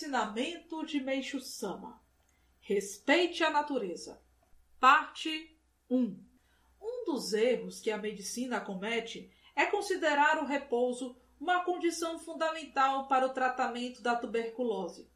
Ensinamento 0.00 0.82
de 0.86 0.98
Meixo 0.98 1.38
Sama. 1.40 2.02
Respeite 2.58 3.44
a 3.44 3.50
natureza. 3.50 4.18
Parte 4.80 5.54
1. 5.90 6.18
Um 6.80 7.04
dos 7.04 7.34
erros 7.34 7.80
que 7.82 7.90
a 7.90 7.98
medicina 7.98 8.62
comete 8.62 9.30
é 9.54 9.66
considerar 9.66 10.42
o 10.42 10.46
repouso 10.46 11.14
uma 11.38 11.62
condição 11.64 12.18
fundamental 12.18 13.08
para 13.08 13.26
o 13.26 13.34
tratamento 13.34 14.00
da 14.00 14.16
tuberculose. 14.16 15.06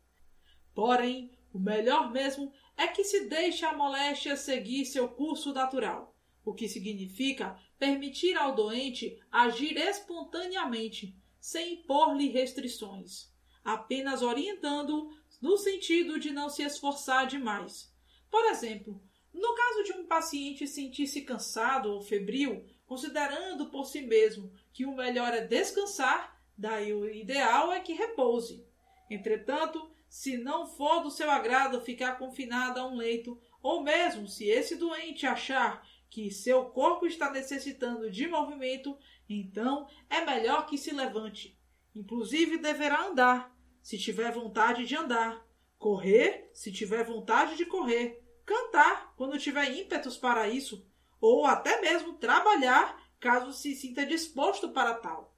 Porém, 0.74 1.32
o 1.50 1.58
melhor 1.58 2.12
mesmo 2.12 2.52
é 2.76 2.86
que 2.86 3.04
se 3.04 3.26
deixe 3.26 3.64
a 3.64 3.74
moléstia 3.74 4.36
seguir 4.36 4.84
seu 4.84 5.08
curso 5.08 5.54
natural, 5.54 6.14
o 6.44 6.52
que 6.52 6.68
significa 6.68 7.58
permitir 7.78 8.36
ao 8.36 8.54
doente 8.54 9.18
agir 9.32 9.78
espontaneamente, 9.78 11.16
sem 11.40 11.76
impor-lhe 11.76 12.28
restrições 12.28 13.32
apenas 13.64 14.22
orientando 14.22 15.10
no 15.40 15.56
sentido 15.56 16.18
de 16.18 16.30
não 16.30 16.48
se 16.48 16.62
esforçar 16.62 17.26
demais. 17.26 17.92
Por 18.30 18.44
exemplo, 18.46 19.02
no 19.32 19.54
caso 19.54 19.84
de 19.84 19.92
um 19.92 20.06
paciente 20.06 20.66
sentir-se 20.66 21.22
cansado 21.22 21.92
ou 21.92 22.00
febril, 22.00 22.64
considerando 22.86 23.66
por 23.70 23.86
si 23.86 24.02
mesmo 24.02 24.52
que 24.72 24.84
o 24.84 24.94
melhor 24.94 25.32
é 25.32 25.40
descansar, 25.40 26.40
daí 26.56 26.92
o 26.92 27.08
ideal 27.08 27.72
é 27.72 27.80
que 27.80 27.92
repouse. 27.92 28.64
Entretanto, 29.10 29.90
se 30.08 30.36
não 30.36 30.66
for 30.66 31.02
do 31.02 31.10
seu 31.10 31.30
agrado 31.30 31.80
ficar 31.80 32.18
confinado 32.18 32.78
a 32.78 32.86
um 32.86 32.96
leito, 32.96 33.40
ou 33.62 33.82
mesmo 33.82 34.28
se 34.28 34.44
esse 34.44 34.76
doente 34.76 35.26
achar 35.26 35.86
que 36.08 36.30
seu 36.30 36.66
corpo 36.66 37.06
está 37.06 37.30
necessitando 37.30 38.10
de 38.10 38.28
movimento, 38.28 38.96
então 39.28 39.88
é 40.08 40.24
melhor 40.24 40.66
que 40.66 40.78
se 40.78 40.94
levante. 40.94 41.58
Inclusive 41.94 42.58
deverá 42.58 43.06
andar, 43.06 43.53
se 43.84 43.98
tiver 43.98 44.32
vontade 44.32 44.86
de 44.86 44.96
andar, 44.96 45.46
correr, 45.78 46.50
se 46.54 46.72
tiver 46.72 47.04
vontade 47.04 47.54
de 47.54 47.66
correr, 47.66 48.18
cantar 48.42 49.12
quando 49.14 49.38
tiver 49.38 49.76
ímpetos 49.76 50.16
para 50.16 50.48
isso, 50.48 50.88
ou 51.20 51.44
até 51.44 51.82
mesmo 51.82 52.14
trabalhar 52.14 52.98
caso 53.20 53.52
se 53.52 53.74
sinta 53.74 54.06
disposto 54.06 54.70
para 54.70 54.94
tal. 54.94 55.36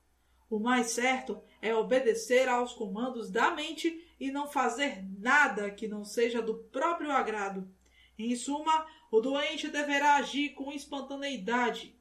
O 0.48 0.60
mais 0.60 0.92
certo 0.92 1.42
é 1.60 1.74
obedecer 1.74 2.48
aos 2.48 2.72
comandos 2.72 3.32
da 3.32 3.50
mente 3.50 4.00
e 4.18 4.30
não 4.30 4.46
fazer 4.46 5.04
nada 5.18 5.68
que 5.72 5.88
não 5.88 6.04
seja 6.04 6.40
do 6.40 6.54
próprio 6.70 7.10
agrado. 7.10 7.68
Em 8.16 8.36
suma, 8.36 8.86
o 9.10 9.20
doente 9.20 9.66
deverá 9.66 10.18
agir 10.18 10.50
com 10.50 10.70
espontaneidade, 10.70 11.95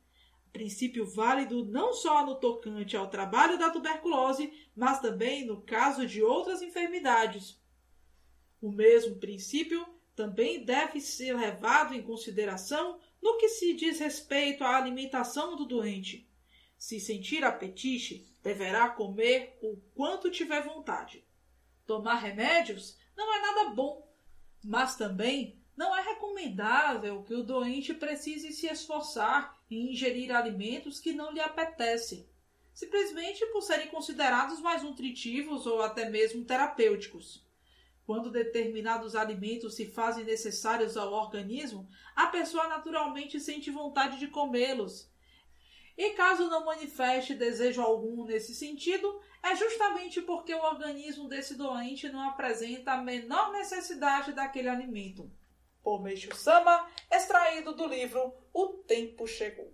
princípio 0.55 1.05
válido 1.05 1.65
não 1.65 1.91
só 1.91 2.25
no 2.25 2.35
tocante 2.35 2.95
ao 2.95 3.09
trabalho 3.09 3.59
da 3.59 3.69
tuberculose, 3.69 4.53
mas 4.73 5.01
também 5.01 5.45
no 5.45 5.61
caso 5.61 6.07
de 6.07 6.23
outras 6.23 6.61
enfermidades. 6.61 7.61
O 8.61 8.71
mesmo 8.71 9.17
princípio 9.17 9.85
também 10.15 10.63
deve 10.63 11.01
ser 11.01 11.35
levado 11.35 11.93
em 11.93 12.01
consideração 12.01 13.01
no 13.21 13.37
que 13.37 13.49
se 13.49 13.73
diz 13.73 13.99
respeito 13.99 14.63
à 14.63 14.77
alimentação 14.77 15.57
do 15.57 15.65
doente. 15.65 16.25
Se 16.77 17.01
sentir 17.01 17.43
apetite, 17.43 18.25
deverá 18.41 18.87
comer 18.87 19.59
o 19.61 19.75
quanto 19.93 20.31
tiver 20.31 20.63
vontade. 20.63 21.27
Tomar 21.85 22.15
remédios 22.15 22.97
não 23.13 23.35
é 23.35 23.41
nada 23.41 23.69
bom, 23.71 24.09
mas 24.63 24.95
também 24.95 25.61
recomendável 26.35 27.23
que 27.23 27.33
o 27.33 27.43
doente 27.43 27.93
precise 27.93 28.51
se 28.51 28.67
esforçar 28.67 29.57
em 29.71 29.91
ingerir 29.91 30.35
alimentos 30.35 30.99
que 30.99 31.13
não 31.13 31.31
lhe 31.31 31.39
apetecem, 31.39 32.27
simplesmente 32.73 33.45
por 33.47 33.61
serem 33.61 33.87
considerados 33.87 34.59
mais 34.59 34.83
nutritivos 34.83 35.65
ou 35.65 35.81
até 35.81 36.09
mesmo 36.09 36.43
terapêuticos. 36.43 37.43
Quando 38.05 38.29
determinados 38.29 39.15
alimentos 39.15 39.75
se 39.75 39.87
fazem 39.87 40.25
necessários 40.25 40.95
ao 40.97 41.11
organismo, 41.11 41.87
a 42.15 42.27
pessoa 42.27 42.67
naturalmente 42.67 43.39
sente 43.39 43.71
vontade 43.71 44.19
de 44.19 44.27
comê-los. 44.27 45.09
E 45.97 46.11
caso 46.11 46.49
não 46.49 46.65
manifeste 46.65 47.33
desejo 47.33 47.81
algum 47.81 48.25
nesse 48.25 48.53
sentido, 48.53 49.21
é 49.41 49.55
justamente 49.55 50.21
porque 50.21 50.53
o 50.53 50.61
organismo 50.61 51.29
desse 51.29 51.55
doente 51.55 52.09
não 52.09 52.21
apresenta 52.29 52.91
a 52.91 53.01
menor 53.01 53.53
necessidade 53.53 54.33
daquele 54.33 54.67
alimento 54.67 55.31
por 55.85 56.01
Meishu 56.01 56.35
Sama, 56.35 56.89
extraído 57.11 57.75
do 57.75 57.85
livro 57.85 58.33
O 58.51 58.69
Tempo 58.87 59.27
Chegou. 59.27 59.71